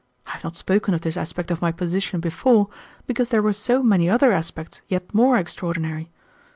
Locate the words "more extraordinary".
5.13-6.09